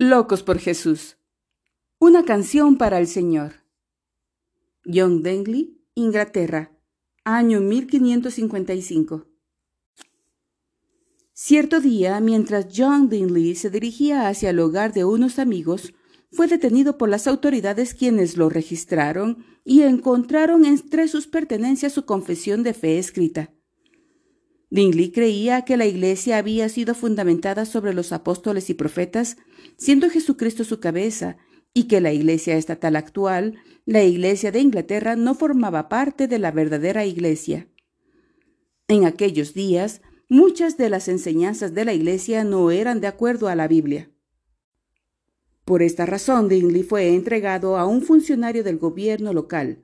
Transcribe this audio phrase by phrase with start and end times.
[0.00, 1.16] Locos por Jesús.
[1.98, 3.64] Una canción para el Señor.
[4.84, 6.70] John Dengley, Inglaterra,
[7.24, 9.26] año 1555.
[11.32, 15.92] Cierto día, mientras John Dingley se dirigía hacia el hogar de unos amigos,
[16.30, 22.62] fue detenido por las autoridades quienes lo registraron y encontraron entre sus pertenencias su confesión
[22.62, 23.50] de fe escrita.
[24.70, 29.38] Dingley creía que la Iglesia había sido fundamentada sobre los apóstoles y profetas,
[29.76, 31.38] siendo Jesucristo su cabeza,
[31.72, 36.50] y que la Iglesia estatal actual, la Iglesia de Inglaterra, no formaba parte de la
[36.50, 37.68] verdadera Iglesia.
[38.88, 43.54] En aquellos días, muchas de las enseñanzas de la Iglesia no eran de acuerdo a
[43.54, 44.10] la Biblia.
[45.64, 49.82] Por esta razón, Dingley fue entregado a un funcionario del gobierno local,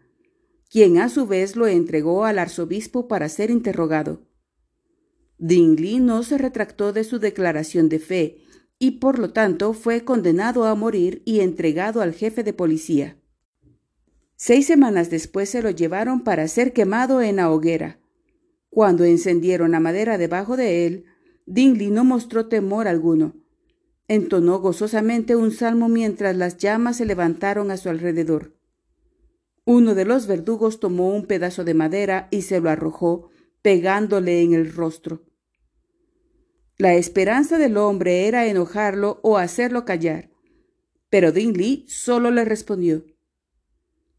[0.71, 4.23] quien a su vez lo entregó al arzobispo para ser interrogado.
[5.39, 8.39] Dingley no se retractó de su declaración de fe
[8.79, 13.17] y por lo tanto fue condenado a morir y entregado al jefe de policía.
[14.37, 18.01] Seis semanas después se lo llevaron para ser quemado en la hoguera.
[18.69, 21.05] Cuando encendieron la madera debajo de él,
[21.47, 23.37] Dingley no mostró temor alguno.
[24.09, 28.55] Entonó gozosamente un salmo mientras las llamas se levantaron a su alrededor.
[29.65, 33.31] Uno de los verdugos tomó un pedazo de madera y se lo arrojó,
[33.65, 35.23] pegándole en el rostro.
[36.77, 40.31] La esperanza del hombre era enojarlo o hacerlo callar,
[41.09, 43.07] pero Dingley solo le respondió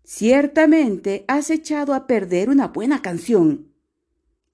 [0.04, 3.72] Ciertamente has echado a perder una buena canción.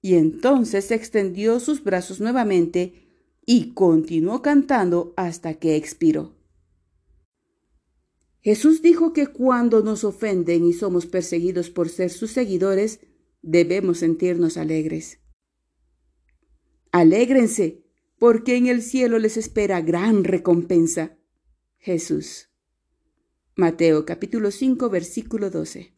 [0.02, 3.08] Y entonces extendió sus brazos nuevamente
[3.46, 6.34] y continuó cantando hasta que expiró.
[8.42, 13.00] Jesús dijo que cuando nos ofenden y somos perseguidos por ser sus seguidores,
[13.42, 15.20] debemos sentirnos alegres.
[16.90, 17.84] Alégrense,
[18.18, 21.18] porque en el cielo les espera gran recompensa.
[21.78, 22.50] Jesús.
[23.56, 25.96] Mateo capítulo 5 versículo 12.